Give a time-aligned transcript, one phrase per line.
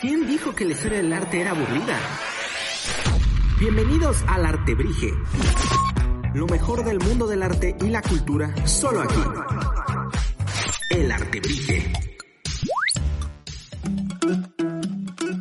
[0.00, 1.98] ¿Quién dijo que la historia del arte era aburrida?
[3.58, 5.12] Bienvenidos al Artebrige.
[6.34, 9.22] Lo mejor del mundo del arte y la cultura, solo aquí.
[10.90, 11.92] El Artebrige.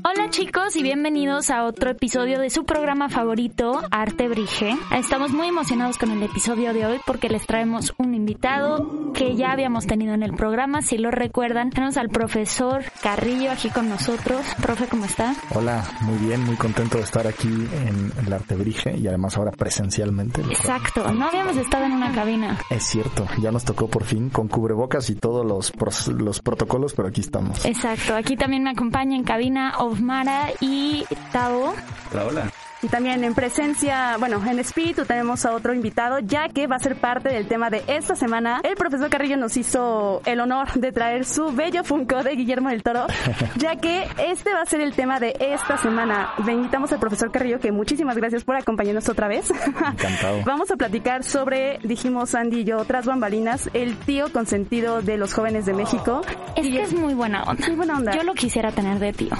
[0.03, 3.54] Hola chicos y bienvenidos a otro episodio de su programa favorito,
[3.89, 4.75] Arte Brige.
[4.91, 9.51] Estamos muy emocionados con el episodio de hoy porque les traemos un invitado que ya
[9.53, 10.81] habíamos tenido en el programa.
[10.81, 14.45] Si lo recuerdan, tenemos al profesor Carrillo aquí con nosotros.
[14.61, 15.35] Profe, ¿cómo está?
[15.51, 19.51] Hola, muy bien, muy contento de estar aquí en el Arte Brige y además ahora
[19.51, 20.41] presencialmente.
[20.41, 22.57] Exacto, no habíamos estado en una cabina.
[22.69, 25.71] Es cierto, ya nos tocó por fin con cubrebocas y todos los,
[26.09, 27.63] los protocolos, pero aquí estamos.
[27.63, 31.73] Exacto, aquí también me acompaña en cabina Mara y Tao.
[32.11, 32.51] Hola, hola.
[32.85, 36.79] Y también en presencia, bueno, en espíritu tenemos a otro invitado, ya que va a
[36.79, 38.61] ser parte del tema de esta semana.
[38.63, 42.83] El profesor Carrillo nos hizo el honor de traer su bello Funko de Guillermo del
[42.83, 43.07] Toro,
[43.57, 46.29] ya que este va a ser el tema de esta semana.
[46.45, 49.49] Le invitamos al profesor Carrillo, que muchísimas gracias por acompañarnos otra vez.
[49.49, 50.41] Encantado.
[50.45, 55.33] Vamos a platicar sobre, dijimos Andy y yo, otras bambalinas, el tío consentido de los
[55.33, 56.21] jóvenes de México.
[56.55, 57.65] Es que es muy buena onda.
[57.65, 58.11] Muy buena onda.
[58.11, 59.31] Yo lo quisiera tener de tío.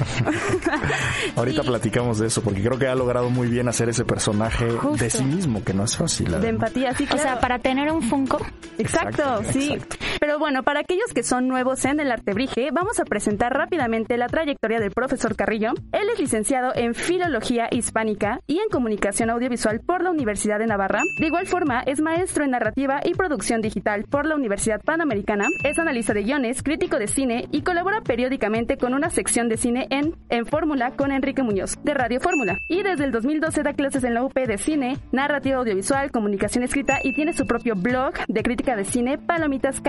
[1.35, 5.09] Ahorita platicamos de eso, porque creo que ha logrado muy bien hacer ese personaje de
[5.09, 6.39] sí mismo, que no es fácil.
[6.39, 8.39] De empatía, sí, O sea, para tener un Funko.
[8.77, 9.77] Exacto, sí.
[10.19, 14.27] Pero bueno, para aquellos que son nuevos en el Artebrige, vamos a presentar rápidamente la
[14.27, 15.71] trayectoria del profesor Carrillo.
[15.91, 21.01] Él es licenciado en Filología Hispánica y en Comunicación Audiovisual por la Universidad de Navarra.
[21.19, 25.47] De igual forma, es maestro en Narrativa y Producción Digital por la Universidad Panamericana.
[25.63, 29.87] Es analista de guiones, crítico de cine y colabora periódicamente con una sección de cine
[29.89, 32.57] en En Fórmula con Enrique Muñoz, de Radio Fórmula.
[32.67, 36.99] Y desde el 2012 da clases en la UP de cine, narrativa audiovisual, comunicación escrita
[37.03, 39.81] y tiene su propio blog de crítica de cine, Palomitas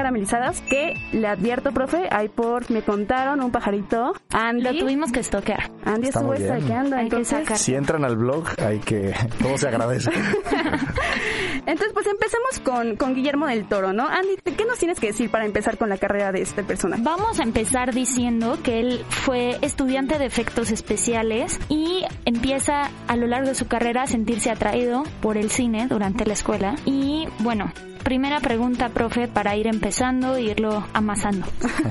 [0.69, 4.12] Que le advierto, profe, ahí por me contaron un pajarito.
[4.33, 4.62] Andy.
[4.62, 5.70] Lo tuvimos que estoquear.
[5.84, 7.48] Andy estuvo stalkeando, entonces.
[7.58, 9.14] Si entran al blog, hay que.
[9.42, 10.11] Todo se agradece.
[11.67, 14.07] entonces, pues empecemos con, con Guillermo del Toro, ¿no?
[14.08, 17.02] Andy, ¿qué nos tienes que decir para empezar con la carrera de este personaje?
[17.02, 23.27] Vamos a empezar diciendo que él fue estudiante de efectos especiales y empieza a lo
[23.27, 26.77] largo de su carrera a sentirse atraído por el cine durante la escuela.
[26.85, 27.73] Y bueno,
[28.06, 31.44] primera pregunta, profe, para ir empezando e irlo amasando.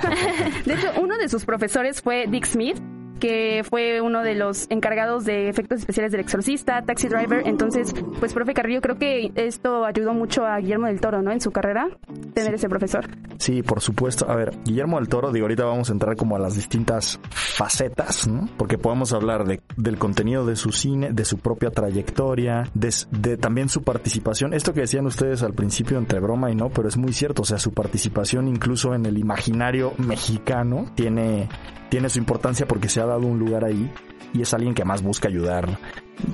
[0.65, 2.77] de hecho, uno de sus profesores fue Dick Smith,
[3.19, 7.43] que fue uno de los encargados de efectos especiales del Exorcista, Taxi Driver.
[7.45, 11.31] Entonces, pues, profe Carrillo, creo que esto ayudó mucho a Guillermo del Toro, ¿no?
[11.31, 11.87] En su carrera,
[12.33, 13.07] tener ese profesor.
[13.37, 14.29] Sí, por supuesto.
[14.29, 18.27] A ver, Guillermo del Toro, digo, ahorita vamos a entrar como a las distintas facetas,
[18.27, 18.49] ¿no?
[18.57, 23.37] Porque podemos hablar de, del contenido de su cine, de su propia trayectoria, de, de
[23.37, 24.53] también su participación.
[24.53, 27.43] Esto que decían ustedes al principio entre broma y no, pero es muy cierto.
[27.43, 31.47] O sea, su participación incluso en el imaginario mexicano tiene
[31.89, 33.91] tiene su importancia porque se ha dado un lugar ahí
[34.33, 35.77] y es alguien que más busca ayudar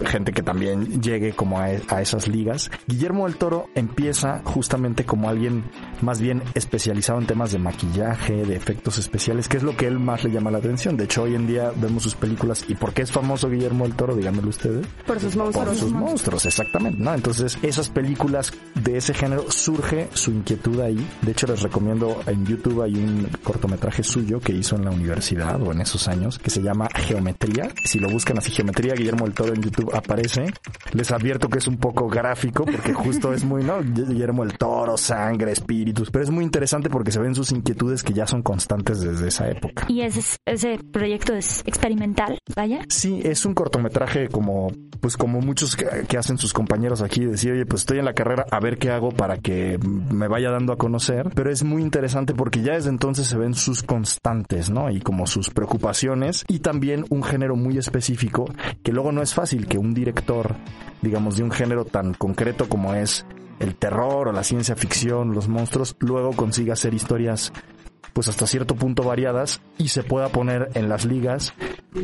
[0.05, 2.71] gente que también llegue como a, esas ligas.
[2.87, 5.63] Guillermo del Toro empieza justamente como alguien
[6.01, 9.99] más bien especializado en temas de maquillaje, de efectos especiales, que es lo que él
[9.99, 10.97] más le llama la atención.
[10.97, 12.65] De hecho, hoy en día vemos sus películas.
[12.67, 14.15] ¿Y por qué es famoso Guillermo del Toro?
[14.15, 14.85] Díganmelo ustedes.
[15.05, 15.67] Por sus monstruos.
[15.67, 17.01] Por sus monstruos, exactamente.
[17.01, 17.13] ¿no?
[17.13, 21.07] Entonces, esas películas de ese género surge su inquietud ahí.
[21.21, 25.61] De hecho, les recomiendo en YouTube hay un cortometraje suyo que hizo en la universidad
[25.61, 27.69] o en esos años que se llama Geometría.
[27.83, 30.45] Si lo buscan así, Geometría, Guillermo del Toro en YouTube aparece.
[30.93, 33.81] Les advierto que es un poco gráfico porque justo es muy, ¿no?
[33.81, 38.13] Guillermo el Toro, sangre, espíritus, pero es muy interesante porque se ven sus inquietudes que
[38.13, 39.85] ya son constantes desde esa época.
[39.87, 42.81] ¿Y ese, ese proyecto es experimental, vaya?
[42.89, 47.65] Sí, es un cortometraje como, pues como muchos que, hacen sus compañeros aquí, decir, oye,
[47.65, 50.77] pues estoy en la carrera, a ver qué hago para que me vaya dando a
[50.77, 54.91] conocer, pero es muy interesante porque ya desde entonces se ven sus constantes, ¿no?
[54.91, 58.45] Y como sus preocupaciones y también un género muy específico
[58.83, 60.55] que luego no es fácil que un director,
[61.01, 63.25] digamos, de un género tan concreto como es
[63.59, 67.53] el terror o la ciencia ficción, los monstruos, luego consiga hacer historias
[68.13, 71.53] pues hasta cierto punto variadas y se pueda poner en las ligas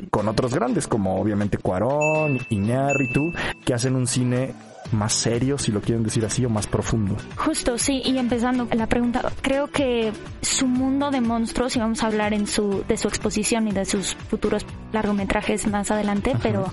[0.10, 3.34] con otros grandes como obviamente Cuarón, Iñárritu,
[3.66, 4.54] que hacen un cine
[4.92, 7.18] más serio, si lo quieren decir así, o más profundo.
[7.36, 12.08] Justo, sí, y empezando la pregunta, creo que su mundo de monstruos, y vamos a
[12.08, 16.72] hablar en su, de su exposición y de sus futuros largometrajes más adelante, pero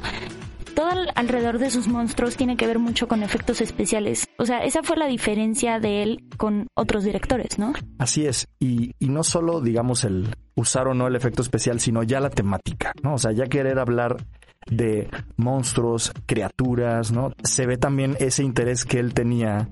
[0.74, 4.26] todo alrededor de sus monstruos tiene que ver mucho con efectos especiales.
[4.38, 7.72] O sea, esa fue la diferencia de él con otros directores, ¿no?
[7.98, 8.48] Así es.
[8.58, 12.30] Y, y no solo, digamos, el usar o no el efecto especial, sino ya la
[12.30, 13.14] temática, ¿no?
[13.14, 14.16] O sea, ya querer hablar
[14.66, 17.32] de monstruos, criaturas, ¿no?
[17.42, 19.68] Se ve también ese interés que él tenía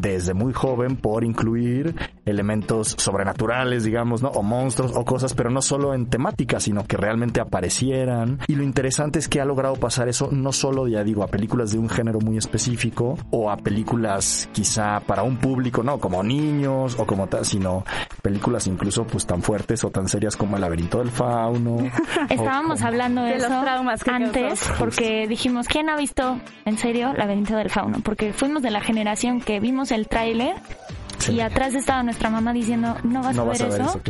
[0.00, 1.94] desde muy joven por incluir
[2.24, 4.28] elementos sobrenaturales, digamos, ¿no?
[4.30, 8.40] O monstruos o cosas, pero no solo en temática, sino que realmente aparecieran.
[8.48, 11.72] Y lo interesante es que ha logrado pasar eso no solo, ya digo, a películas
[11.72, 15.98] de un género muy específico o a películas quizá para un público, ¿no?
[15.98, 17.84] Como niños o como tal, sino
[18.22, 21.76] películas incluso pues tan fuertes o tan serias como El laberinto del fauno.
[22.28, 27.18] Estábamos hablando de, eso los traumas antes porque dijimos, ¿quién ha visto en serio El
[27.18, 27.98] laberinto del fauno?
[28.02, 30.56] Porque fuimos de la generación que vimos el tráiler
[31.28, 34.00] y atrás estaba nuestra mamá diciendo, no vas, a, ver eso.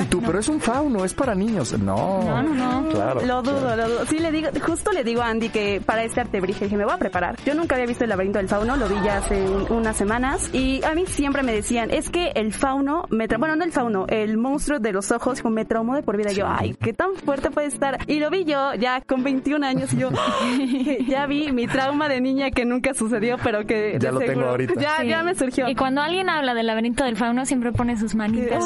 [0.00, 1.78] Y tú, pero es un fauno, es para niños.
[1.78, 2.88] No, no, no.
[2.88, 4.06] Claro, lo dudo, lo dudo.
[4.06, 6.94] Sí, le digo, justo le digo a Andy que para este artebrige dije, me voy
[6.94, 7.36] a preparar.
[7.44, 10.50] Yo nunca había visto el laberinto del fauno, lo vi ya hace unas semanas.
[10.52, 14.06] Y a mí siempre me decían, es que el fauno, me bueno, no el fauno,
[14.08, 16.32] el monstruo de los ojos, me traumó de por vida.
[16.32, 17.98] Yo, ay, qué tan fuerte puede estar.
[18.06, 20.10] Y lo vi yo ya con 21 años y yo,
[21.08, 24.74] ya vi mi trauma de niña que nunca sucedió, pero que ya lo tengo ahorita.
[24.80, 25.68] Ya, ya me surgió.
[25.68, 28.64] Y cuando alguien habla del laberinto del fauno siempre pone sus manitas.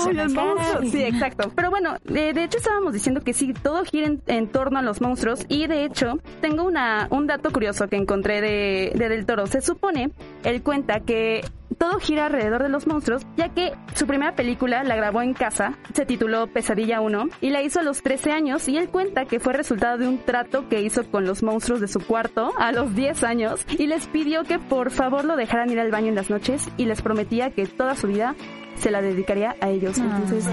[0.91, 1.53] Sí, exacto.
[1.55, 5.45] Pero bueno, de, hecho estábamos diciendo que sí, todo gira en, torno a los monstruos
[5.49, 9.47] y de hecho tengo una, un dato curioso que encontré de, de Del Toro.
[9.47, 10.11] Se supone,
[10.45, 11.43] él cuenta que
[11.75, 15.79] todo gira alrededor de los monstruos, ya que su primera película la grabó en casa,
[15.93, 19.41] se tituló Pesadilla 1, y la hizo a los 13 años, y él cuenta que
[19.41, 22.95] fue resultado de un trato que hizo con los monstruos de su cuarto a los
[22.95, 26.31] 10 años, y les pidió que por favor lo dejaran ir al baño en las
[26.31, 28.35] noches, y les prometía que toda su vida
[28.79, 29.99] se la dedicaría a ellos.
[29.99, 30.21] Ah.
[30.23, 30.45] Entonces,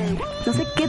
[0.46, 0.88] no sé qué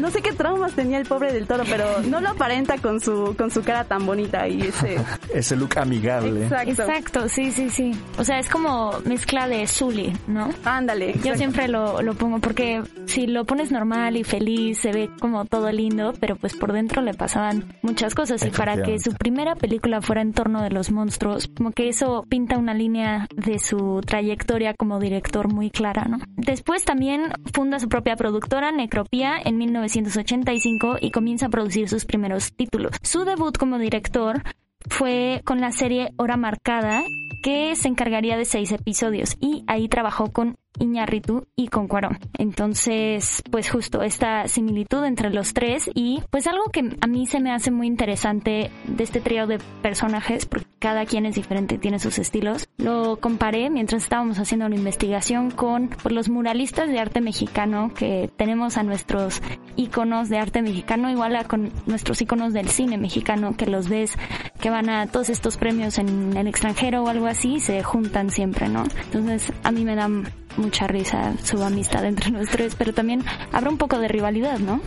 [0.00, 3.34] no sé qué traumas tenía el pobre del toro, pero no lo aparenta con su
[3.36, 4.96] con su cara tan bonita y ese
[5.34, 6.44] ese look amigable.
[6.44, 6.70] Exacto.
[6.70, 7.92] Exacto, sí, sí, sí.
[8.18, 10.50] O sea, es como mezcla de Zully, ¿no?
[10.64, 11.14] Ándale.
[11.24, 15.44] Yo siempre lo, lo pongo porque si lo pones normal y feliz, se ve como
[15.44, 19.54] todo lindo, pero pues por dentro le pasaban muchas cosas y para que su primera
[19.54, 24.00] película fuera en torno de los monstruos, como que eso pinta una línea de su
[24.04, 26.18] trayectoria como director muy clara, ¿no?
[26.36, 32.52] Después también funda su propia productora, Necropía, en 1985 y comienza a producir sus primeros
[32.52, 32.96] títulos.
[33.02, 34.42] Su debut como director
[34.88, 37.02] fue con la serie Hora Marcada,
[37.42, 42.18] que se encargaría de seis episodios y ahí trabajó con Iñarritu y con Cuarón.
[42.38, 47.40] Entonces, pues justo esta similitud entre los tres y pues algo que a mí se
[47.40, 51.98] me hace muy interesante de este trío de personajes, porque cada quien es diferente, tiene
[51.98, 57.20] sus estilos, lo comparé mientras estábamos haciendo una investigación con pues, los muralistas de arte
[57.20, 59.42] mexicano que tenemos a nuestros
[59.76, 64.16] iconos de arte mexicano, igual a con nuestros iconos del cine mexicano, que los ves
[64.60, 68.68] que van a todos estos premios en el extranjero o algo así, se juntan siempre,
[68.68, 68.84] ¿no?
[69.04, 70.24] Entonces, a mí me dan
[70.56, 74.80] mucha risa su amistad entre los tres, pero también habrá un poco de rivalidad, ¿no?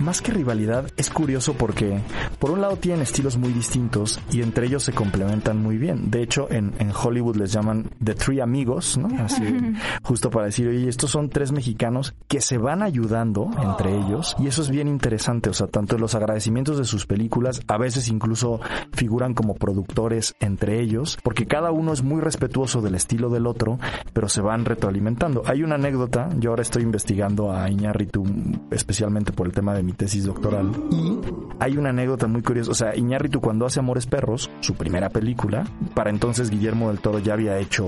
[0.00, 2.00] Más que rivalidad, es curioso porque
[2.38, 6.10] por un lado tienen estilos muy distintos y entre ellos se complementan muy bien.
[6.10, 9.08] De hecho, en, Hollywood les llaman The Three Amigos, ¿no?
[9.22, 9.42] Así,
[10.02, 14.46] justo para decir, oye, estos son tres mexicanos que se van ayudando entre ellos y
[14.46, 15.50] eso es bien interesante.
[15.50, 18.60] O sea, tanto los agradecimientos de sus películas, a veces incluso
[18.92, 23.78] figuran como productores entre ellos, porque cada uno es muy respetuoso del estilo del otro,
[24.12, 25.42] pero se van retroalimentando.
[25.46, 28.24] Hay una anécdota, yo ahora estoy investigando a Iñárritu
[28.70, 30.70] especialmente por el tema de mi tesis doctoral.
[30.90, 31.20] Y
[31.58, 32.70] hay una anécdota muy curiosa.
[32.70, 37.18] O sea, Iñárritu cuando hace Amores Perros, su primera película, para entonces Guillermo del Toro
[37.18, 37.86] ya había hecho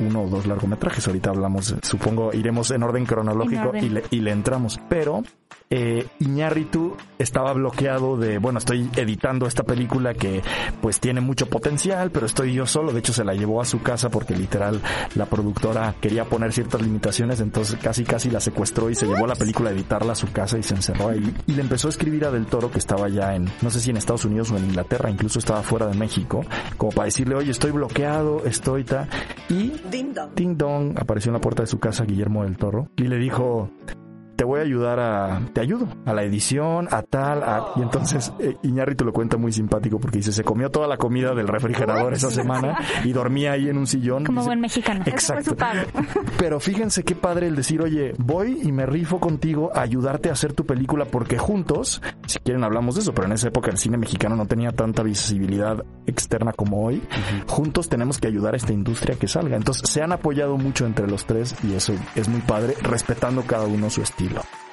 [0.00, 1.06] uno o dos largometrajes.
[1.06, 4.80] Ahorita hablamos, supongo, iremos en orden cronológico Y, le, y le entramos.
[4.88, 5.22] Pero
[5.70, 10.42] eh, Iñárritu estaba bloqueado de, bueno, estoy editando esta película que
[10.80, 12.92] pues tiene mucho potencial, pero estoy yo solo.
[12.92, 14.80] De hecho, se la llevó a su casa porque literal
[15.14, 19.34] la productora quería poner ciertas limitaciones, entonces casi casi la secuestró y se llevó la
[19.34, 21.23] película a editarla a su casa y se encerró ahí.
[21.46, 23.90] Y le empezó a escribir a Del Toro que estaba ya en, no sé si
[23.90, 26.44] en Estados Unidos o en Inglaterra, incluso estaba fuera de México,
[26.76, 29.08] como para decirle, oye, estoy bloqueado, estoy ta.
[29.48, 33.18] Y Ding Dong apareció en la puerta de su casa Guillermo del Toro y le
[33.18, 33.70] dijo,
[34.36, 37.72] te voy a ayudar a, te ayudo a la edición, a tal, a...
[37.76, 41.34] y entonces eh, Iñárritu lo cuenta muy simpático porque dice, se comió toda la comida
[41.34, 44.24] del refrigerador esa semana y dormía ahí en un sillón.
[44.24, 45.02] Como buen mexicano.
[45.06, 45.56] Exacto.
[46.38, 50.32] Pero fíjense qué padre el decir, oye, voy y me rifo contigo a ayudarte a
[50.32, 53.78] hacer tu película porque juntos, si quieren hablamos de eso, pero en esa época el
[53.78, 57.02] cine mexicano no tenía tanta visibilidad externa como hoy,
[57.46, 59.56] juntos tenemos que ayudar a esta industria que salga.
[59.56, 63.66] Entonces se han apoyado mucho entre los tres y eso es muy padre, respetando cada
[63.66, 64.23] uno su estilo.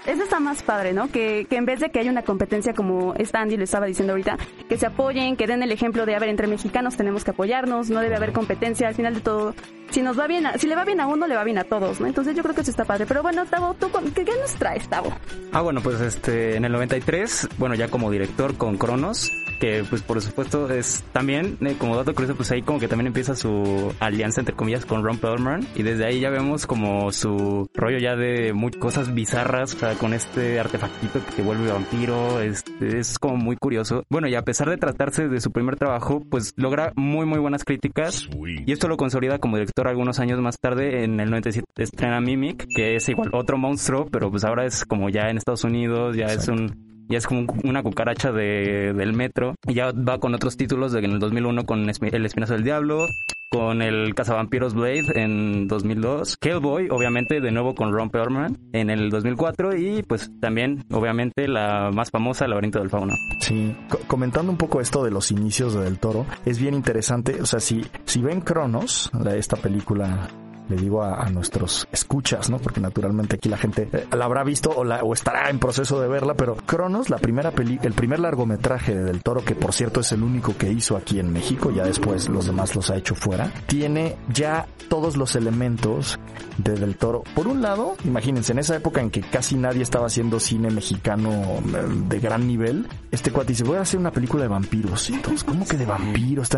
[0.06, 1.12] Eso está más padre, ¿no?
[1.12, 4.14] Que, que en vez de que haya una competencia como esta Andy le estaba diciendo
[4.14, 7.32] ahorita, que se apoyen, que den el ejemplo de, a ver, entre mexicanos tenemos que
[7.32, 9.54] apoyarnos, no debe haber competencia, al final de todo,
[9.92, 12.00] si nos va bien, si le va bien a uno, le va bien a todos,
[12.00, 12.08] ¿no?
[12.08, 13.06] Entonces yo creo que eso está padre.
[13.06, 15.14] Pero bueno, Tavo, ¿tú qué, nos traes, Tavo?
[15.52, 19.30] Ah, bueno, pues este, en el 93, bueno, ya como director con Cronos,
[19.62, 23.08] que pues por supuesto es también, eh, como dato curioso, pues ahí como que también
[23.08, 27.70] empieza su alianza entre comillas con Ron Perlman y desde ahí ya vemos como su
[27.76, 32.98] rollo ya de muchas cosas bizarras, o sea, con este artefactito que vuelve vampiro, este,
[32.98, 34.04] es como muy curioso.
[34.10, 37.64] Bueno, y a pesar de tratarse de su primer trabajo, pues logra muy muy buenas
[37.64, 38.28] críticas
[38.66, 42.66] y esto lo consolida como director algunos años más tarde, en el 97 estrena Mimic,
[42.76, 46.26] que es igual otro monstruo, pero pues ahora es como ya en Estados Unidos, ya
[46.26, 49.56] es un ya es como una cucaracha de, del metro.
[49.68, 53.08] Y ya va con otros títulos de en el 2001 con El Espinazo del Diablo,
[53.50, 59.10] con el Cazavampiros Blade en 2002, Hellboy, obviamente, de nuevo con Ron Perlman en el
[59.10, 63.14] 2004 y pues también, obviamente, la más famosa, Laberinto del Fauno.
[63.40, 63.76] Sí,
[64.08, 67.60] comentando un poco esto de los inicios de Del Toro, es bien interesante, o sea,
[67.60, 70.30] si, si ven Cronos, esta película
[70.70, 72.60] le digo a, nuestros escuchas, ¿no?
[72.60, 76.02] Porque naturalmente aquí la gente eh, la habrá visto o, la, o estará en proceso
[76.02, 79.74] de verla, pero Cronos, la primera peli, el primer largometraje de Del Toro, que por
[79.74, 82.98] cierto es el único que hizo aquí en México, ya después los demás los ha
[82.98, 86.20] hecho fuera, tiene ya todos los elementos
[86.58, 87.24] de Del Toro.
[87.36, 91.32] Por un lado, imagínense, en esa época en que casi nadie estaba haciendo cine mexicano
[91.32, 95.10] eh, de gran nivel, este cuate dice, voy a hacer una película de vampiros.
[95.10, 96.50] Entonces, ¿cómo que de vampiros?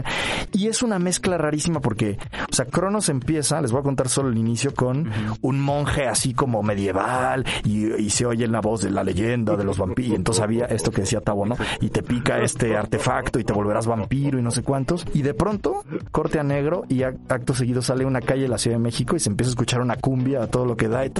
[0.52, 2.18] Y es una mezcla rarísima porque,
[2.50, 5.10] o sea, Cronos empieza, les voy a contar solo el inicio con
[5.42, 9.64] un monje así como medieval y, se oye en la voz de la leyenda de
[9.64, 10.16] los vampiros.
[10.16, 11.56] Entonces había esto que decía Tabo, ¿no?
[11.82, 15.06] Y te pica este artefacto y te volverás vampiro y no sé cuántos.
[15.14, 18.78] Y de pronto, corte a negro y acto seguido sale una calle de la Ciudad
[18.78, 21.06] de México y se empieza a escuchar una cumbia a todo lo que da.
[21.06, 21.12] Y,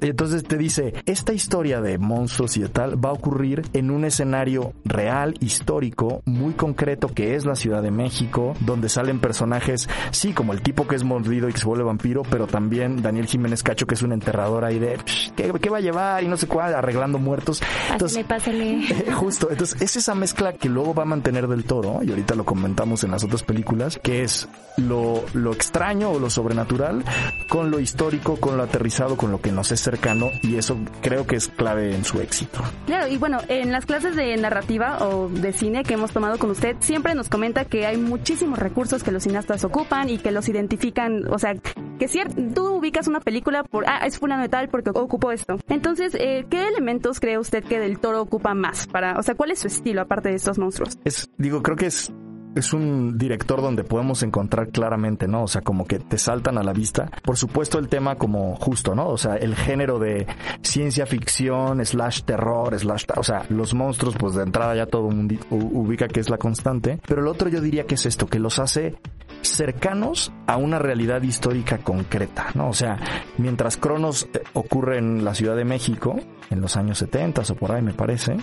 [0.00, 3.90] y entonces te dice, esta historia de monstruos y de tal va a ocurrir en
[3.90, 9.88] un escenario real, histórico, muy concreto que es la Ciudad de México, donde salen personajes,
[10.10, 13.26] sí, como el tipo que es mordido y que se vuelve vampiro, pero también Daniel
[13.26, 14.98] Jiménez Cacho, que es un enterrador ahí de
[15.34, 16.22] ¿qué, va a llevar?
[16.22, 17.62] y no sé cuál, arreglando muertos.
[17.90, 18.82] Entonces, pásale,
[19.14, 22.44] Justo, entonces es esa mezcla que luego va a mantener del todo, y ahorita lo
[22.44, 27.04] comentamos en las otras películas, que es lo, lo extraño o lo sobrenatural
[27.48, 31.26] con lo histórico, con lo aterrizado, con lo que nos es cercano, y eso creo
[31.26, 32.60] que es clave en su éxito.
[32.86, 36.50] Claro, y bueno, en las clases de narrativa o de cine que hemos tomado con
[36.50, 40.48] usted, siempre nos comenta que hay muchísimos recursos que los cineastas ocupan y que los
[40.48, 41.54] identifican, o sea,
[41.98, 42.20] que si
[42.54, 45.58] tú ubicas una película por, ah, es fulano de tal porque ocupó esto.
[45.68, 48.86] Entonces, eh, ¿qué elementos cree usted que del toro ocupa más?
[48.86, 50.98] Para, o sea, ¿cuál es su estilo aparte de estos monstruos?
[51.04, 52.12] Es, digo, creo que es
[52.54, 55.44] es un director donde podemos encontrar claramente, ¿no?
[55.44, 57.10] O sea, como que te saltan a la vista.
[57.22, 59.08] Por supuesto el tema como justo, ¿no?
[59.08, 60.26] O sea, el género de
[60.62, 63.04] ciencia ficción, slash terror, slash...
[63.16, 66.38] O sea, los monstruos, pues de entrada ya todo el mundo ubica que es la
[66.38, 66.98] constante.
[67.06, 68.96] Pero el otro yo diría que es esto, que los hace
[69.42, 72.68] cercanos a una realidad histórica concreta, ¿no?
[72.68, 72.98] O sea,
[73.38, 76.16] mientras Cronos eh, ocurre en la Ciudad de México,
[76.50, 78.36] en los años 70 o por ahí me parece,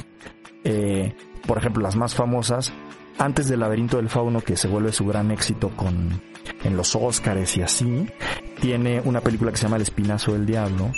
[0.63, 1.15] eh,
[1.47, 2.73] por ejemplo, las más famosas,
[3.17, 6.21] antes del laberinto del fauno, que se vuelve su gran éxito con,
[6.63, 8.07] en los Óscares y así,
[8.61, 10.91] tiene una película que se llama El Espinazo del Diablo,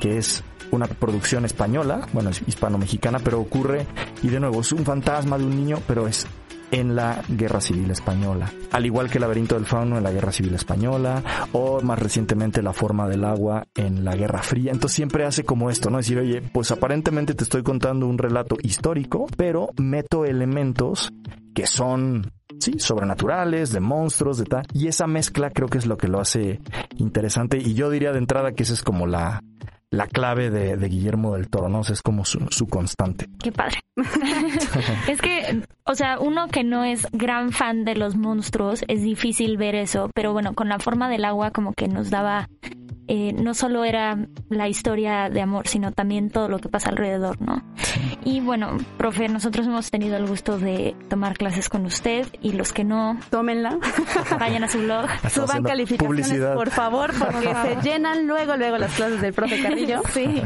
[0.00, 3.86] que es una producción española, bueno, hispano-mexicana, pero ocurre,
[4.22, 6.26] y de nuevo, es un fantasma de un niño, pero es
[6.70, 8.52] en la Guerra Civil Española.
[8.72, 11.22] Al igual que el laberinto del fauno en la Guerra Civil Española
[11.52, 14.72] o más recientemente la forma del agua en la Guerra Fría.
[14.72, 15.98] Entonces siempre hace como esto, ¿no?
[15.98, 21.12] Decir, oye, pues aparentemente te estoy contando un relato histórico, pero meto elementos
[21.54, 24.66] que son sí, sobrenaturales, de monstruos, de tal.
[24.72, 26.60] Y esa mezcla creo que es lo que lo hace
[26.96, 27.58] interesante.
[27.58, 29.42] Y yo diría de entrada que esa es como la,
[29.90, 31.80] la clave de, Guillermo del Toro, ¿no?
[31.80, 33.26] es como su, su constante.
[33.42, 33.80] Qué padre.
[35.08, 39.56] es que, o sea, uno que no es gran fan de los monstruos, es difícil
[39.56, 42.48] ver eso, pero bueno, con la forma del agua como que nos daba
[43.08, 44.18] eh, no solo era
[44.50, 47.62] la historia de amor, sino también todo lo que pasa alrededor, ¿no?
[48.22, 52.74] Y bueno, profe, nosotros hemos tenido el gusto de tomar clases con usted y los
[52.74, 53.78] que no, tómenla.
[54.38, 59.22] Vayan a su blog, suban calificaciones, por favor, porque se llenan luego, luego las clases
[59.22, 60.02] del profe Carrillo.
[60.12, 60.42] Sí.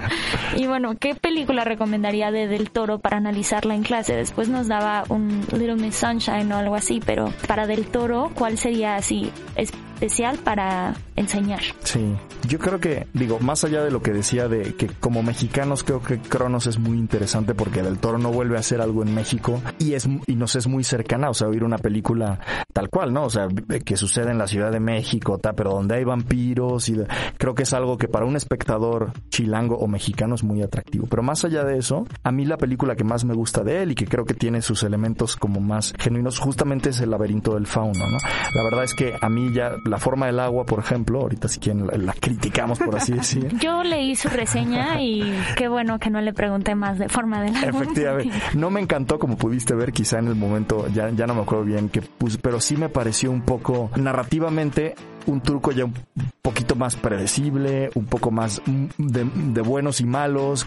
[0.57, 4.15] Y bueno, ¿qué película recomendaría de Del Toro para analizarla en clase?
[4.15, 8.59] Después nos daba un Little Miss Sunshine o algo así, pero para Del Toro, ¿cuál
[8.59, 11.61] sería así especial para enseñar?
[11.85, 12.15] Sí,
[12.49, 16.03] yo creo que, digo, más allá de lo que decía de que como mexicanos creo
[16.03, 19.61] que Cronos es muy interesante porque Del Toro no vuelve a hacer algo en México
[19.79, 22.41] y es y nos es muy cercana, o sea, oír una película
[22.73, 23.25] tal cual, ¿no?
[23.25, 23.49] O sea,
[23.85, 26.97] que sucede en la Ciudad de México, tal, pero donde hay vampiros y
[27.39, 31.07] creo que es algo que para un espectador chilango o mexicano es muy atractivo.
[31.09, 33.93] Pero más allá de eso, a mí la película que más me gusta de él
[33.93, 37.67] y que creo que tiene sus elementos como más genuinos justamente es El laberinto del
[37.67, 38.19] fauno, ¿no?
[38.55, 41.49] La verdad es que a mí ya la forma del agua, por ejemplo, ejemplo, ahorita
[41.49, 43.49] si quieren la, criticamos por así decir.
[43.61, 45.23] Yo leí su reseña y
[45.57, 48.37] qué bueno que no le pregunté más de forma de la Efectivamente.
[48.55, 51.65] No me encantó como pudiste ver quizá en el momento, ya, ya no me acuerdo
[51.65, 54.95] bien que puse, pero sí me pareció un poco narrativamente
[55.27, 55.95] un truco ya un
[56.43, 58.61] poquito más predecible, un poco más
[58.99, 60.67] de, buenos y malos,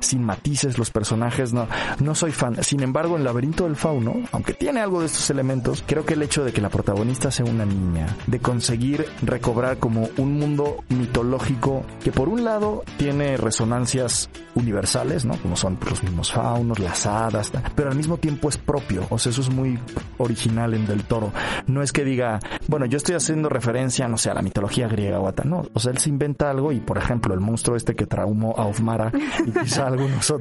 [0.00, 1.68] sin matices los personajes, no,
[2.00, 2.62] no soy fan.
[2.62, 6.22] Sin embargo, en Laberinto del Fauno, aunque tiene algo de estos elementos, creo que el
[6.22, 11.84] hecho de que la protagonista sea una niña, de conseguir recobrar como un mundo mitológico
[12.02, 15.36] que por un lado tiene resonancias universales, ¿no?
[15.38, 19.30] Como son los mismos faunos, las hadas, pero al mismo tiempo es propio, o sea,
[19.30, 19.78] eso es muy
[20.18, 21.32] original en Del Toro.
[21.66, 25.28] No es que diga, bueno, yo estoy haciendo referencia no sé, la mitología griega o
[25.28, 25.64] a no.
[25.72, 28.66] O sea, él se inventa algo y, por ejemplo, el monstruo este que traumó a
[28.66, 29.12] Ofmara
[29.46, 30.32] y quizá a algunos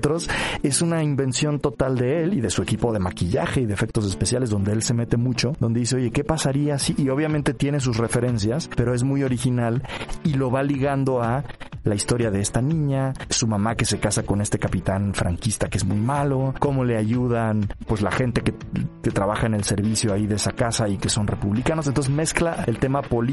[0.64, 4.06] es una invención total de él y de su equipo de maquillaje y de efectos
[4.06, 6.96] especiales donde él se mete mucho, donde dice, oye, ¿qué pasaría si?
[6.98, 9.84] Y obviamente tiene sus referencias, pero es muy original
[10.24, 11.44] y lo va ligando a
[11.84, 15.78] la historia de esta niña, su mamá que se casa con este capitán franquista que
[15.78, 18.54] es muy malo, cómo le ayudan pues la gente que,
[19.02, 21.88] que trabaja en el servicio ahí de esa casa y que son republicanos.
[21.88, 23.33] Entonces mezcla el tema político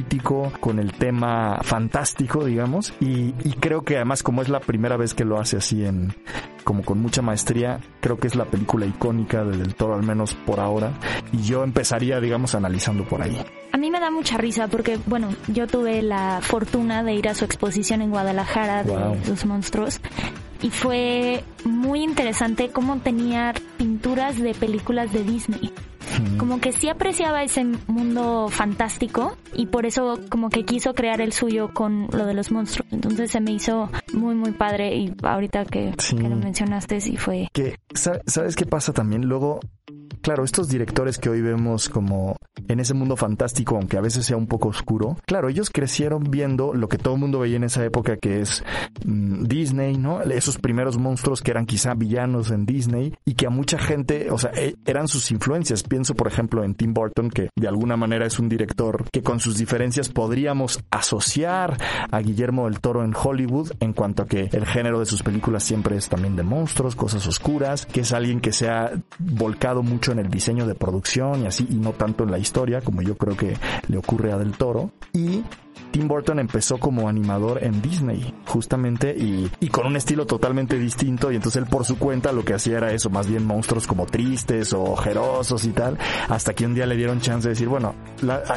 [0.61, 5.15] con el tema fantástico, digamos, y, y creo que además como es la primera vez
[5.15, 6.15] que lo hace así en
[6.65, 10.35] como con mucha maestría, creo que es la película icónica de Del Toro al menos
[10.35, 10.93] por ahora
[11.33, 13.43] y yo empezaría digamos analizando por ahí.
[13.73, 17.35] A mí me da mucha risa porque, bueno, yo tuve la fortuna de ir a
[17.35, 20.01] su exposición en Guadalajara de sus monstruos
[20.63, 25.73] y fue muy interesante cómo tenía pinturas de películas de Disney.
[26.39, 31.33] Como que sí apreciaba ese mundo fantástico y por eso como que quiso crear el
[31.33, 32.93] suyo con lo de los monstruos.
[32.93, 37.49] Entonces se me hizo muy muy padre y ahorita que, que lo mencionaste sí fue...
[37.53, 39.23] Que, ¿Sabes qué pasa también?
[39.27, 39.61] Luego
[40.23, 42.37] claro, estos directores que hoy vemos como
[42.69, 46.75] en ese mundo fantástico, aunque a veces sea un poco oscuro, claro, ellos crecieron viendo
[46.75, 48.65] lo que todo el mundo veía en esa época, que es
[49.05, 50.23] mm, Disney, ¿no?
[50.23, 54.39] Esos primeros monstruos que eran quizá villanos en Disney y que a mucha gente, o
[54.39, 55.83] sea, e, eran sus influencias.
[55.83, 59.41] Pienso, por ejemplo, en Tim Burton, que de alguna manera es un director que con
[59.41, 61.77] sus diferencias podríamos asociar
[62.11, 65.65] a Guillermo del Toro en Hollywood en cuanto a que el género de sus películas
[65.65, 70.00] siempre es también de monstruos, cosas oscuras, que es alguien que se ha volcado mucho
[70.09, 73.17] en el diseño de producción y así, y no tanto en la historia, como yo
[73.17, 73.57] creo que
[73.89, 74.91] le ocurre a Del Toro.
[75.13, 75.43] Y
[75.91, 81.33] Tim Burton empezó como animador en Disney, justamente, y, y, con un estilo totalmente distinto,
[81.33, 84.07] y entonces él por su cuenta lo que hacía era eso, más bien monstruos como
[84.07, 85.99] tristes o ojerosos y tal,
[86.29, 87.95] hasta que un día le dieron chance de decir, bueno,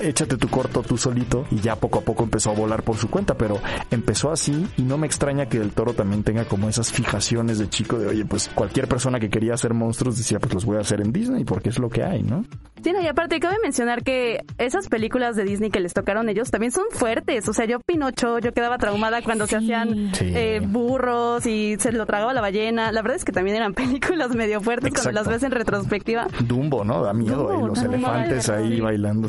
[0.01, 3.09] échate tu corto tú solito, y ya poco a poco empezó a volar por su
[3.09, 3.59] cuenta, pero
[3.91, 7.69] empezó así, y no me extraña que el toro también tenga como esas fijaciones de
[7.69, 10.81] chico de, oye, pues cualquier persona que quería hacer monstruos decía, pues los voy a
[10.81, 12.45] hacer en Disney, porque es lo que hay, ¿no?
[12.83, 16.73] Sí, y aparte cabe mencionar que esas películas de Disney que les tocaron ellos también
[16.73, 17.22] son fuertes.
[17.47, 22.05] O sea, yo Pinocho, yo quedaba traumada cuando se hacían eh, burros y se lo
[22.05, 22.91] tragaba la ballena.
[22.91, 26.27] La verdad es que también eran películas medio fuertes cuando las ves en retrospectiva.
[26.41, 27.01] Dumbo, ¿no?
[27.01, 27.59] Da miedo.
[27.59, 29.27] y los elefantes ahí bailando.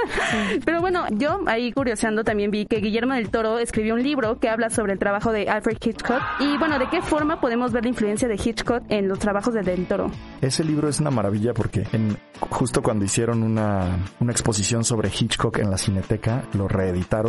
[0.64, 4.48] Pero bueno, yo ahí curioseando también vi que Guillermo del Toro escribió un libro que
[4.48, 6.20] habla sobre el trabajo de Alfred Hitchcock.
[6.40, 9.62] Y bueno, ¿de qué forma podemos ver la influencia de Hitchcock en los trabajos de
[9.62, 10.10] Del Toro?
[10.40, 15.58] Ese libro es una maravilla porque en, justo cuando hicieron una, una exposición sobre Hitchcock
[15.58, 17.19] en la Cineteca, lo reeditaron.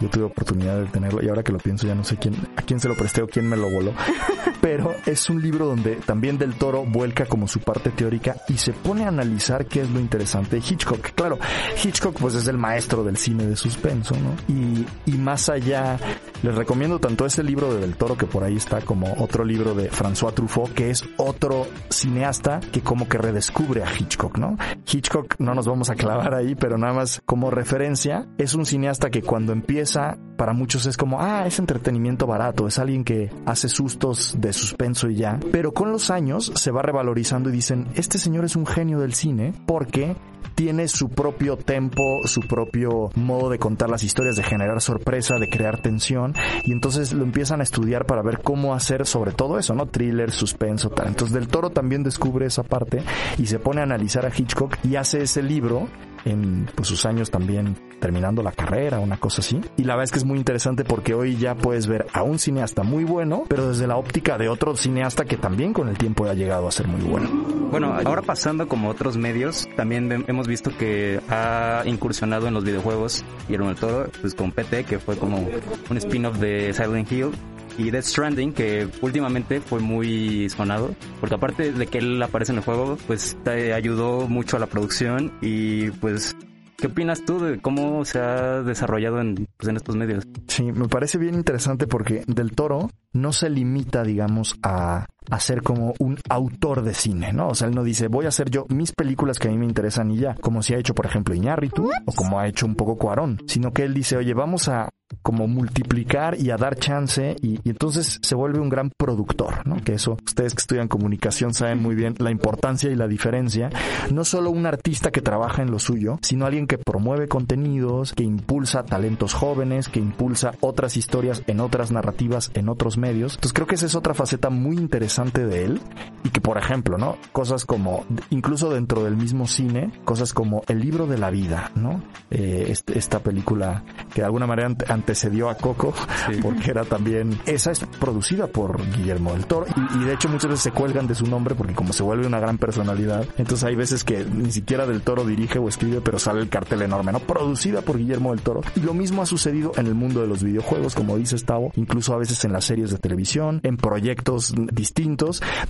[0.00, 2.62] Yo tuve oportunidad de tenerlo y ahora que lo pienso ya no sé quién, a
[2.62, 3.92] quién se lo presté o quién me lo voló.
[4.62, 8.72] Pero es un libro donde también Del Toro vuelca como su parte teórica y se
[8.72, 11.10] pone a analizar qué es lo interesante de Hitchcock.
[11.14, 11.38] Claro,
[11.82, 14.36] Hitchcock pues es el maestro del cine de suspenso, ¿no?
[14.54, 15.98] Y, y más allá,
[16.42, 19.74] les recomiendo tanto ese libro de Del Toro que por ahí está como otro libro
[19.74, 24.56] de François Truffaut, que es otro cineasta que como que redescubre a Hitchcock, ¿no?
[24.86, 29.10] Hitchcock no nos vamos a clavar ahí, pero nada más como referencia, es un cineasta
[29.10, 33.68] que cuando empieza, para muchos es como, ah, es entretenimiento barato, es alguien que hace
[33.68, 38.18] sustos de suspenso y ya, pero con los años se va revalorizando y dicen, este
[38.18, 40.16] señor es un genio del cine porque
[40.54, 45.48] tiene su propio tempo, su propio modo de contar las historias, de generar sorpresa, de
[45.48, 46.34] crear tensión,
[46.64, 49.86] y entonces lo empiezan a estudiar para ver cómo hacer sobre todo eso, ¿no?
[49.86, 51.08] Thriller, suspenso, tal.
[51.08, 53.02] Entonces Del Toro también descubre esa parte
[53.38, 55.88] y se pone a analizar a Hitchcock y hace ese libro
[56.24, 59.60] en pues, sus años también terminando la carrera, una cosa así.
[59.76, 62.40] Y la verdad es que es muy interesante porque hoy ya puedes ver a un
[62.40, 66.26] cineasta muy bueno, pero desde la óptica de otro cineasta que también con el tiempo
[66.26, 67.30] ha llegado a ser muy bueno.
[67.70, 73.24] Bueno, ahora pasando como otros medios, también hemos visto que ha incursionado en los videojuegos
[73.48, 75.48] y el Toro, pues con PT, que fue como
[75.88, 77.30] un spin-off de Silent Hill
[77.78, 82.58] y Death Stranding, que últimamente fue muy sonado, porque aparte de que él aparece en
[82.58, 86.36] el juego, pues te ayudó mucho a la producción y pues
[86.82, 90.26] ¿Qué opinas tú de cómo se ha desarrollado en, pues, en estos medios?
[90.48, 95.62] Sí, me parece bien interesante porque Del Toro no se limita, digamos, a, a ser
[95.62, 97.48] como un autor de cine, ¿no?
[97.48, 99.64] O sea, él no dice, voy a hacer yo mis películas que a mí me
[99.64, 102.74] interesan y ya, como si ha hecho, por ejemplo, Iñárritu o como ha hecho un
[102.74, 104.90] poco Cuarón, sino que él dice, oye, vamos a
[105.22, 109.76] como multiplicar y a dar chance y, y, entonces se vuelve un gran productor, ¿no?
[109.82, 113.68] Que eso, ustedes que estudian comunicación saben muy bien la importancia y la diferencia.
[114.10, 118.24] No solo un artista que trabaja en lo suyo, sino alguien que promueve contenidos, que
[118.24, 123.34] impulsa talentos jóvenes, que impulsa otras historias en otras narrativas, en otros medios.
[123.34, 125.80] Entonces creo que esa es otra faceta muy interesante de él
[126.24, 127.16] y que, por ejemplo, ¿no?
[127.32, 132.02] Cosas como, incluso dentro del mismo cine, cosas como El libro de la vida, ¿no?
[132.30, 133.82] Eh, este, esta película
[134.14, 135.92] que de alguna manera antecedió a Coco,
[136.30, 136.38] sí.
[136.40, 140.50] porque era también, esa es producida por Guillermo del Toro y, y, de hecho muchas
[140.50, 143.74] veces se cuelgan de su nombre porque como se vuelve una gran personalidad, entonces hay
[143.74, 147.20] veces que ni siquiera del Toro dirige o escribe, pero sale el cartel enorme, ¿no?
[147.20, 148.60] Producida por Guillermo del Toro.
[148.76, 152.14] Y lo mismo ha sucedido en el mundo de los videojuegos, como dice Stavo, incluso
[152.14, 155.01] a veces en las series de televisión, en proyectos distintos,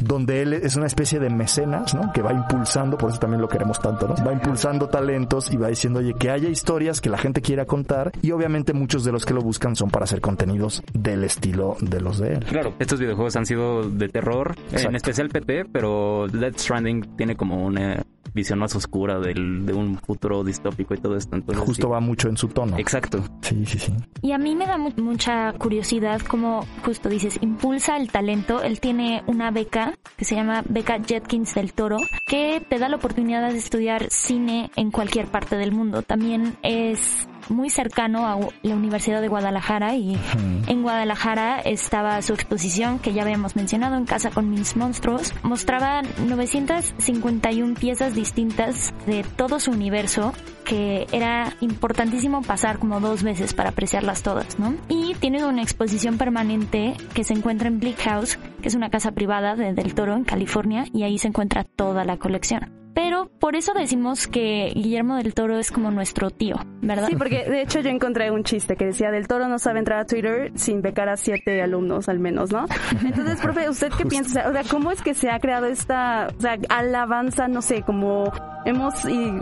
[0.01, 2.13] donde él es una especie de mecenas, ¿no?
[2.13, 4.15] Que va impulsando, por eso también lo queremos tanto, ¿no?
[4.25, 8.13] Va impulsando talentos y va diciendo, oye, que haya historias que la gente quiera contar
[8.23, 12.01] y obviamente muchos de los que lo buscan son para hacer contenidos del estilo de
[12.01, 12.45] los de él.
[12.45, 14.89] Claro, estos videojuegos han sido de terror, Exacto.
[14.89, 18.03] en especial PT, pero Death Stranding tiene como una
[18.35, 21.37] visión más oscura del, de un futuro distópico y todo esto.
[21.37, 21.93] Entonces, Justo sí.
[21.93, 22.79] va mucho en su tono.
[22.79, 23.23] Exacto.
[23.43, 23.93] Sí, sí, sí.
[24.23, 28.63] Y a mí me da mu mucha curiosidad como justo dices, impulsa el talento.
[28.63, 32.97] Él tiene una beca que se llama Beca Jetkins del Toro, que te da la
[32.97, 36.03] oportunidad de estudiar cine en cualquier parte del mundo.
[36.03, 40.19] También es muy cercano a la Universidad de Guadalajara y
[40.67, 45.35] en Guadalajara estaba su exposición que ya habíamos mencionado en Casa con mis monstruos.
[45.43, 50.33] Mostraba 951 piezas distintas de todo su universo
[50.65, 54.75] que era importantísimo pasar como dos veces para apreciarlas todas, ¿no?
[54.89, 59.13] Y tiene una exposición permanente que se encuentra en Bleak House, que es una casa
[59.13, 62.82] privada de Del Toro en California y ahí se encuentra toda la colección.
[62.95, 67.09] Pero por eso decimos que Guillermo del Toro es como nuestro tío, ¿verdad?
[67.09, 70.01] Sí, porque de hecho yo encontré un chiste que decía del Toro no sabe entrar
[70.01, 72.67] a Twitter sin becar a siete alumnos al menos, ¿no?
[73.05, 74.49] Entonces, profe, ¿usted qué piensa?
[74.49, 78.31] O sea, ¿cómo es que se ha creado esta o sea, alabanza, no sé, como
[78.65, 78.95] hemos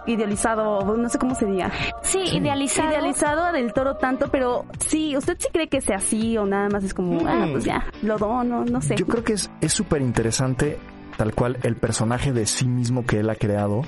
[0.07, 1.71] idealizado, no sé cómo se diga?
[2.03, 2.91] Sí, idealizado.
[2.91, 6.69] Idealizado a del Toro tanto, pero sí, ¿usted sí cree que sea así o nada
[6.69, 8.95] más es como, ah, pues ya, lo dono, no sé?
[8.97, 10.79] Yo creo que es súper interesante
[11.21, 13.83] tal cual el personaje de sí mismo que él ha creado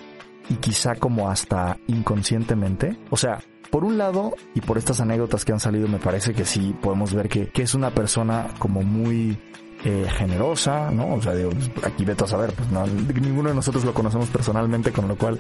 [0.51, 2.99] y quizá como hasta inconscientemente.
[3.09, 3.39] O sea,
[3.71, 7.15] por un lado, y por estas anécdotas que han salido, me parece que sí podemos
[7.15, 9.39] ver que, que es una persona como muy
[9.85, 11.15] eh, generosa, ¿no?
[11.15, 11.51] O sea, digo,
[11.83, 15.39] aquí vete a saber, pues no, ninguno de nosotros lo conocemos personalmente, con lo cual,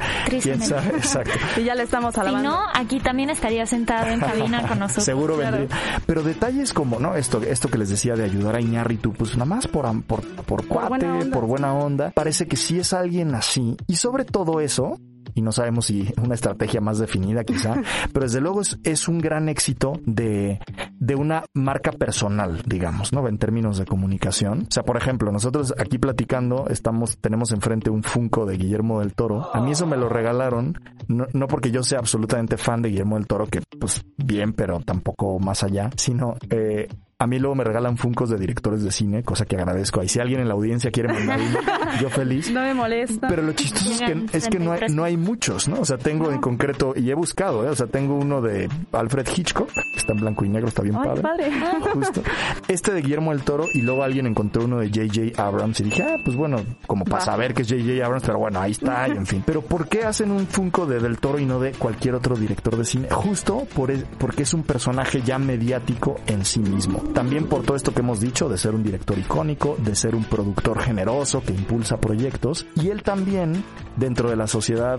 [0.60, 1.30] sabe, exacto.
[1.56, 2.50] y ya le estamos alabando.
[2.50, 5.04] Si no, aquí también estaría sentado en cabina con nosotros.
[5.04, 5.68] Seguro vendría.
[5.68, 6.02] Claro.
[6.06, 7.14] Pero detalles como, ¿no?
[7.14, 10.66] Esto, esto que les decía de ayudar a Iñárritu, pues nada más por, por, por
[10.66, 13.76] cuate, por buena, por buena onda, parece que sí es alguien así.
[13.86, 14.98] Y sobre todo eso,
[15.34, 17.74] y no sabemos si una estrategia más definida quizá,
[18.12, 20.60] pero desde luego es, es, un gran éxito de,
[20.98, 23.26] de una marca personal, digamos, ¿no?
[23.28, 24.66] En términos de comunicación.
[24.68, 29.14] O sea, por ejemplo, nosotros aquí platicando estamos, tenemos enfrente un Funko de Guillermo del
[29.14, 29.54] Toro.
[29.54, 33.16] A mí eso me lo regalaron, no, no porque yo sea absolutamente fan de Guillermo
[33.16, 36.88] del Toro, que pues bien, pero tampoco más allá, sino eh,
[37.22, 40.00] a mí luego me regalan funcos de directores de cine, cosa que agradezco.
[40.00, 41.60] Ahí si alguien en la audiencia quiere mandar uno,
[42.00, 42.50] yo feliz.
[42.50, 43.28] No me molesta.
[43.28, 45.80] Pero lo chistoso es que, es que no, hay, no hay muchos, ¿no?
[45.80, 47.68] O sea, tengo en concreto, y he buscado, ¿eh?
[47.68, 50.96] O sea, tengo uno de Alfred Hitchcock, que está en blanco y negro, está bien
[50.96, 51.22] Ay, padre.
[51.22, 51.50] padre.
[51.92, 52.22] Justo.
[52.66, 55.40] Este de Guillermo del Toro, y luego alguien encontró uno de J.J.
[55.40, 56.56] Abrams, y dije, ah, pues bueno,
[56.88, 58.04] como para saber que es J.J.
[58.04, 59.44] Abrams, pero bueno, ahí está, y en fin.
[59.46, 62.76] Pero ¿por qué hacen un funko de Del Toro y no de cualquier otro director
[62.76, 63.08] de cine?
[63.12, 67.11] Justo por, porque es un personaje ya mediático en sí mismo.
[67.14, 70.24] También por todo esto que hemos dicho, de ser un director icónico, de ser un
[70.24, 73.64] productor generoso que impulsa proyectos, y él también,
[73.96, 74.98] dentro de la sociedad,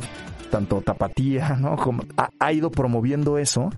[0.51, 1.75] tanto tapatía, ¿no?
[1.75, 3.71] Como, ha, ha ido promoviendo eso,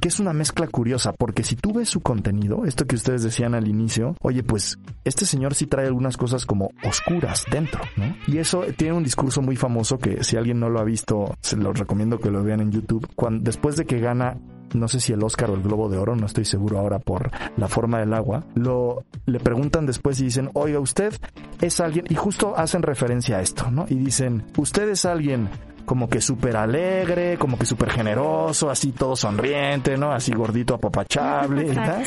[0.00, 3.54] que es una mezcla curiosa, porque si tú ves su contenido, esto que ustedes decían
[3.54, 8.14] al inicio, oye, pues este señor sí trae algunas cosas como oscuras dentro, ¿no?
[8.26, 11.56] Y eso tiene un discurso muy famoso que si alguien no lo ha visto, se
[11.56, 13.08] los recomiendo que lo vean en YouTube.
[13.16, 14.38] Cuando, después de que gana
[14.74, 17.30] no sé si el Oscar o el Globo de Oro, no estoy seguro ahora por
[17.56, 21.14] la forma del agua, lo le preguntan después y dicen, oiga, usted
[21.60, 23.86] es alguien, y justo hacen referencia a esto, ¿no?
[23.88, 25.48] Y dicen, usted es alguien
[25.88, 30.12] como que súper alegre, como que súper generoso, así todo sonriente, ¿no?
[30.12, 32.02] Así gordito apapachable, ¿verdad?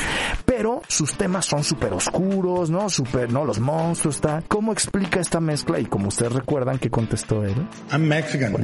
[0.46, 2.90] Pero sus temas son súper oscuros, ¿no?
[2.90, 3.44] Súper, ¿no?
[3.44, 4.44] Los monstruos, ¿está?
[4.48, 5.80] ¿Cómo explica esta mezcla?
[5.80, 7.56] Y como ustedes recuerdan, ¿qué contestó él?
[7.92, 8.56] I'm Mexican.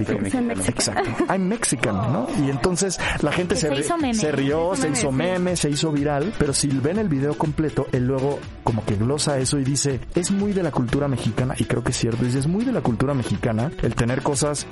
[0.68, 1.10] Exacto.
[1.34, 2.28] I'm Mexican, ¿no?
[2.46, 3.70] Y entonces la gente se,
[4.14, 8.06] se, rió, se hizo meme, se hizo viral, pero si ven el video completo, él
[8.06, 11.84] luego como que glosa eso y dice, es muy de la cultura mexicana, y creo
[11.84, 14.68] que es cierto, dice, es muy de la cultura mexicana el tener cosas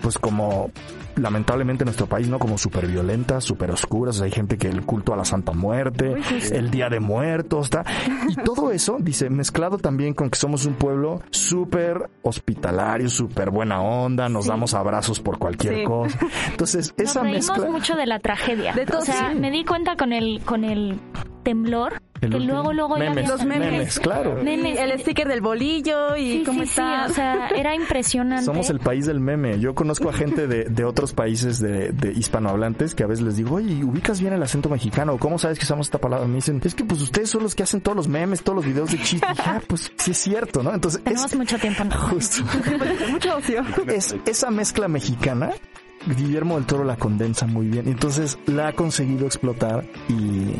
[0.00, 0.70] pues como
[1.16, 2.38] lamentablemente en nuestro país, ¿no?
[2.38, 4.20] Como súper violentas, súper oscuras.
[4.20, 6.14] hay gente que el culto a la Santa Muerte,
[6.52, 7.84] el Día de Muertos, está.
[8.28, 13.80] Y todo eso, dice, mezclado también con que somos un pueblo súper hospitalario, súper buena
[13.80, 16.18] onda, nos damos abrazos por cualquier cosa.
[16.50, 17.68] Entonces, esa mezcla.
[17.68, 18.72] mucho de la tragedia.
[18.72, 20.98] De todo, o sea, me di cuenta con el, con el
[21.48, 24.38] temblor que luego luego memes, los memes, claro.
[24.40, 27.06] El sticker del bolillo y cómo está.
[27.06, 28.44] o sea era impresionante.
[28.44, 29.58] Somos el país del meme.
[29.60, 33.36] Yo conozco a gente de, de otros países de, de, hispanohablantes que a veces les
[33.36, 36.60] digo oye ubicas bien el acento mexicano cómo sabes que usamos esta palabra me dicen
[36.64, 38.98] es que pues ustedes son los que hacen todos los memes todos los videos de
[38.98, 41.96] chistes ah pues sí es cierto no entonces tenemos mucho tiempo ¿no?
[41.96, 42.42] justo.
[43.10, 43.64] Mucho ocio.
[43.86, 45.52] Es esa mezcla mexicana
[46.14, 47.88] Guillermo del Toro la condensa muy bien.
[47.88, 50.14] Entonces la ha conseguido explotar y,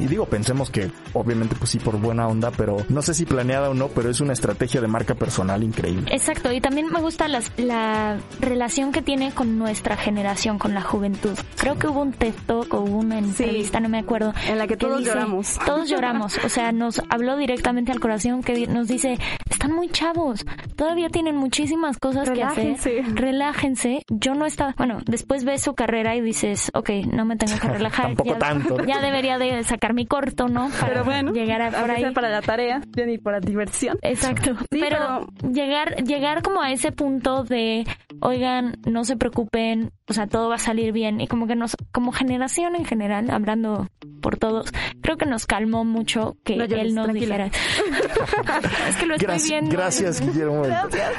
[0.07, 3.75] digo, pensemos que obviamente pues sí por buena onda, pero no sé si planeada o
[3.75, 6.11] no, pero es una estrategia de marca personal increíble.
[6.13, 11.37] Exacto, y también me gusta la relación que tiene con nuestra generación, con la juventud.
[11.57, 14.33] Creo que hubo un TED Talk o una entrevista, no me acuerdo.
[14.49, 15.59] En la que, todos lloramos.
[15.65, 19.19] Todos lloramos, o sea, nos habló directamente al corazón que nos dice,
[19.59, 22.77] están muy chavos, todavía tienen muchísimas cosas que hacer.
[23.13, 24.03] Relájense.
[24.09, 27.67] Yo no estaba, bueno, después ves su carrera y dices, ok, no me tengo que
[27.67, 28.07] relajar.
[28.15, 28.85] Tampoco ya, tanto.
[28.87, 30.69] Ya debería de sacar mi corto, ¿no?
[30.69, 32.15] Para pero bueno, llegar a, por ahí.
[32.15, 33.99] para la tarea, ni para diversión.
[34.03, 34.53] Exacto.
[34.71, 37.85] pero, llegar, llegar como a ese punto de,
[38.21, 41.21] oigan, no se preocupen, o sea, todo va a salir bien.
[41.21, 43.89] Y como que nos, como generación en general, hablando
[44.21, 47.47] por todos, creo que nos calmó mucho que él nos dijera.
[48.89, 49.71] es que lo estoy gracias, viendo.
[49.71, 50.63] Gracias, Guillermo.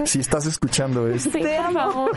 [0.06, 1.30] Si estás escuchando esto.
[1.32, 2.12] Sí, por favor.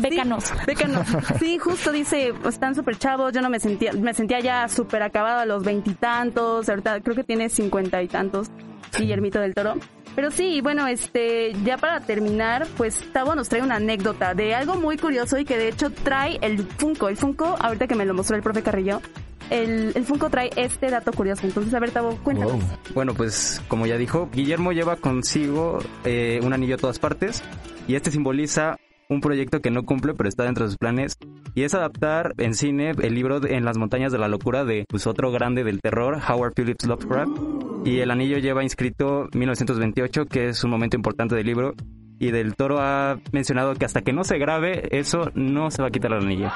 [0.00, 0.52] Bécanos.
[0.66, 1.06] bécanos.
[1.38, 5.02] Sí, justo dice, pues, están súper chavos, yo no me sentía, me sentía ya súper
[5.02, 8.50] acabado a los veintitantos, ahorita creo que tiene cincuenta y tantos,
[8.96, 9.74] Guillermito del Toro.
[10.14, 14.74] Pero sí, bueno, este, ya para terminar, pues Tavo nos trae una anécdota de algo
[14.74, 17.08] muy curioso y que de hecho trae el Funko.
[17.08, 19.00] El Funko, ahorita que me lo mostró el profe Carrillo,
[19.50, 21.46] el, el, Funko trae este dato curioso.
[21.46, 22.62] Entonces, a ver, Tavo, cuéntanos.
[22.94, 27.42] Bueno, pues como ya dijo, Guillermo lleva consigo eh, un anillo a todas partes
[27.86, 28.76] y este simboliza
[29.08, 31.16] un proyecto que no cumple, pero está dentro de sus planes,
[31.54, 35.06] y es adaptar en cine el libro En las montañas de la locura de pues,
[35.06, 37.30] otro grande del terror, Howard Phillips Lovecraft,
[37.84, 41.74] y el anillo lleva inscrito 1928, que es un momento importante del libro,
[42.18, 45.88] y del Toro ha mencionado que hasta que no se grabe eso no se va
[45.88, 46.46] a quitar el anillo.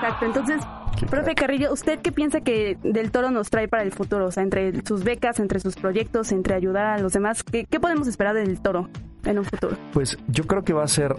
[0.00, 0.62] Exacto, entonces,
[1.10, 4.26] profe Carrillo, ¿usted qué piensa que del Toro nos trae para el futuro?
[4.26, 7.80] O sea, entre sus becas, entre sus proyectos, entre ayudar a los demás, ¿qué, qué
[7.80, 8.88] podemos esperar del Toro
[9.24, 9.76] en un futuro?
[9.92, 11.16] Pues yo creo que va a ser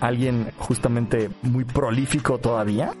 [0.00, 2.92] alguien justamente muy prolífico todavía.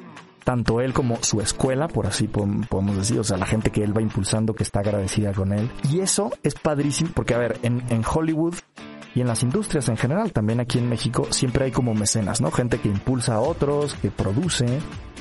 [0.50, 3.96] Tanto él como su escuela, por así podemos decir, o sea, la gente que él
[3.96, 5.70] va impulsando, que está agradecida con él.
[5.88, 8.56] Y eso es padrísimo, porque a ver, en, Hollywood
[9.14, 12.50] y en las industrias en general, también aquí en México, siempre hay como mecenas, ¿no?
[12.50, 14.66] Gente que impulsa a otros, que produce.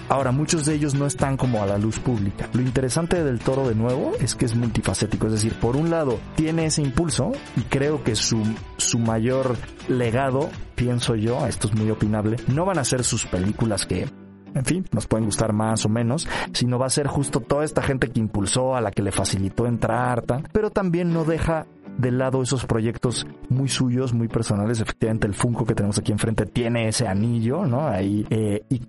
[0.07, 2.49] Ahora, muchos de ellos no están como a la luz pública.
[2.53, 6.19] Lo interesante del toro de nuevo es que es multifacético, es decir, por un lado
[6.37, 8.41] tiene ese impulso y creo que su,
[8.77, 9.55] su mayor
[9.87, 14.09] legado, pienso yo, esto es muy opinable, no van a ser sus películas que
[14.53, 17.81] en fin, nos pueden gustar más o menos, sino va a ser justo toda esta
[17.81, 21.65] gente que impulsó, a la que le facilitó entrar, pero también no deja
[21.97, 24.79] de lado esos proyectos muy suyos, muy personales.
[24.79, 27.87] Efectivamente, el Funko que tenemos aquí enfrente tiene ese anillo, ¿no?
[27.87, 28.81] Ahí, eh, y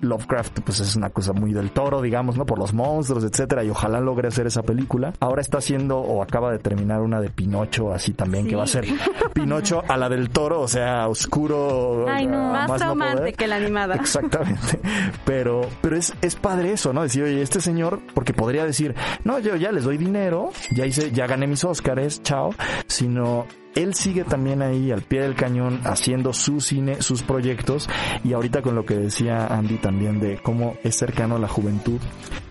[0.00, 2.44] Lovecraft pues es una cosa muy del toro, digamos, ¿no?
[2.46, 5.12] Por los monstruos, etcétera, y ojalá logre hacer esa película.
[5.20, 8.66] Ahora está haciendo o acaba de terminar una de Pinocho así también que va a
[8.66, 8.86] ser
[9.32, 12.52] Pinocho a la del toro, o sea, oscuro, Ay, no.
[12.52, 13.94] más, traumante que la animada.
[13.96, 14.80] Exactamente.
[15.24, 17.02] Pero pero es es padre eso, ¿no?
[17.02, 21.10] Decir, "Oye, este señor porque podría decir, "No, yo ya les doy dinero, ya hice
[21.12, 22.54] ya gané mis Óscares, chao",
[22.86, 27.88] sino él sigue también ahí al pie del cañón haciendo su cine, sus proyectos
[28.24, 32.00] y ahorita con lo que decía Andy también de cómo es cercano a la juventud,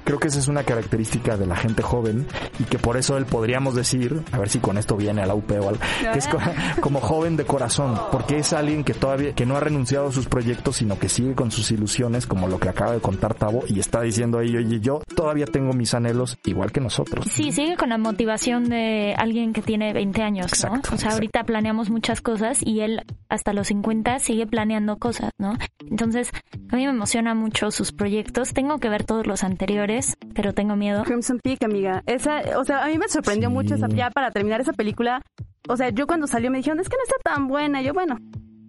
[0.06, 2.26] creo que esa es una característica de la gente joven
[2.60, 5.36] y que por eso él podríamos decir, a ver si con esto viene a la
[5.36, 5.82] UP o algo,
[6.14, 6.30] que es
[6.80, 10.28] como joven de corazón, porque es alguien que todavía, que no ha renunciado a sus
[10.28, 13.80] proyectos, sino que sigue con sus ilusiones, como lo que acaba de contar Tavo, y
[13.80, 17.26] está diciendo ahí, oye, yo todavía tengo mis anhelos igual que nosotros.
[17.32, 20.82] Sí, sigue con la motivación de alguien que tiene 20 años, ¿no?
[20.94, 25.58] o sea, ahorita planeamos muchas cosas y él hasta los 50 sigue planeando cosas, ¿no?
[25.90, 26.32] Entonces,
[26.70, 28.54] a mí me emociona mucho sus proyectos.
[28.54, 29.95] Tengo que ver todos los anteriores,
[30.34, 31.04] pero tengo miedo.
[31.04, 32.04] Crimson Peak, amiga.
[32.06, 35.22] Esa, o sea, a mí me sorprendió mucho esa, ya para terminar esa película.
[35.68, 37.82] O sea, yo cuando salió me dijeron, es que no está tan buena.
[37.82, 38.18] Yo, bueno,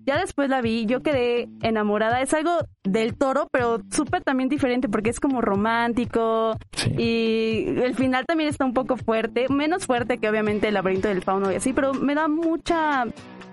[0.07, 2.23] ya después la vi, yo quedé enamorada.
[2.23, 6.57] Es algo del toro, pero súper también diferente porque es como romántico
[6.97, 11.23] y el final también está un poco fuerte, menos fuerte que obviamente el laberinto del
[11.23, 13.05] fauno y así, pero me da mucha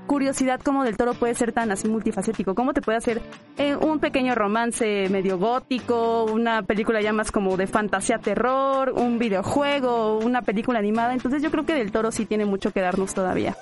[0.07, 3.21] curiosidad cómo del toro puede ser tan así multifacético, cómo te puede hacer
[3.57, 9.19] eh, un pequeño romance medio gótico, una película ya más como de fantasía terror, un
[9.19, 13.13] videojuego, una película animada, entonces yo creo que del toro sí tiene mucho que darnos
[13.13, 13.55] todavía.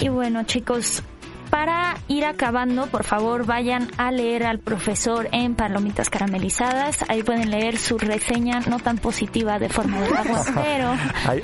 [0.00, 1.02] y bueno chicos,
[1.50, 7.04] para ir acabando, por favor, vayan a leer al profesor en Palomitas Caramelizadas.
[7.08, 10.94] Ahí pueden leer su reseña no tan positiva de forma de agua, pero...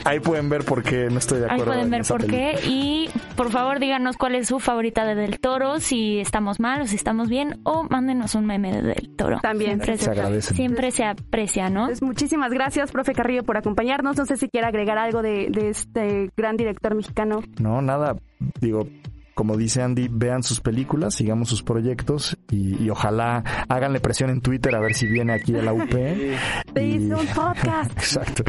[0.04, 1.64] Ahí, pueden ver por qué no estoy de acuerdo.
[1.64, 2.58] Ahí pueden ver por qué.
[2.66, 6.86] Y por favor, díganos cuál es su favorita de Del Toro, si estamos mal o
[6.86, 9.40] si estamos bien, o mándenos un meme de Del Toro.
[9.40, 9.82] También.
[9.82, 10.54] Siempre se, agradece.
[10.54, 11.86] Siempre se aprecia, ¿no?
[11.86, 14.16] Pues muchísimas gracias, profe Carrillo, por acompañarnos.
[14.16, 17.40] No sé si quiere agregar algo de, de este gran director mexicano.
[17.58, 18.16] No, nada.
[18.60, 18.86] Digo,
[19.34, 24.74] como dice Andy, vean sus películas, sigamos sus proyectos y, ojalá háganle presión en Twitter
[24.74, 25.92] a ver si viene aquí a la UP.
[26.76, 27.10] y...
[27.10, 27.90] un podcast.
[27.92, 28.44] Exacto.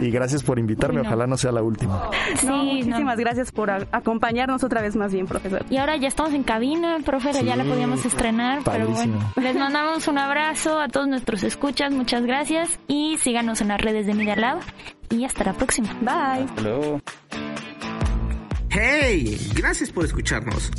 [0.00, 2.10] Y gracias por invitarme, ojalá no sea la última.
[2.36, 5.64] Sí, muchísimas gracias por acompañarnos otra vez más bien, profesor.
[5.68, 10.08] Y ahora ya estamos en cabina, profe, ya la podíamos estrenar, pero bueno, les mandamos
[10.08, 14.36] un abrazo a todos nuestros escuchas, muchas gracias y síganos en las redes de Media
[14.36, 14.58] Lab
[15.10, 15.88] y hasta la próxima.
[16.00, 17.61] Bye.
[18.74, 19.38] ¡Hey!
[19.54, 20.70] Gracias por escucharnos.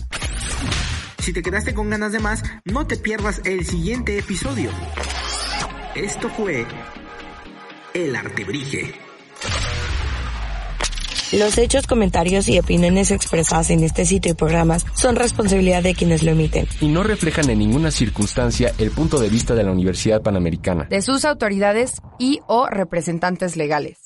[1.19, 4.71] Si te quedaste con ganas de más, no te pierdas el siguiente episodio.
[5.93, 6.65] Esto fue
[7.93, 8.95] El Artebrige.
[11.33, 16.23] Los hechos, comentarios y opiniones expresadas en este sitio y programas son responsabilidad de quienes
[16.23, 16.67] lo emiten.
[16.81, 21.01] Y no reflejan en ninguna circunstancia el punto de vista de la Universidad Panamericana, de
[21.03, 24.03] sus autoridades y o representantes legales.